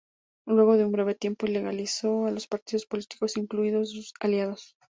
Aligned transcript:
Luego 0.47 0.77
de 0.77 0.85
un 0.85 0.91
breve 0.93 1.13
tiempo, 1.13 1.45
ilegalizó 1.45 2.25
a 2.25 2.31
los 2.31 2.47
partidos 2.47 2.87
políticos, 2.87 3.37
incluidos 3.37 3.91
sus 3.91 4.13
aliados. 4.19 4.75